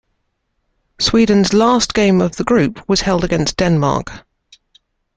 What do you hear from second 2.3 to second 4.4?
the group was held against Denmark.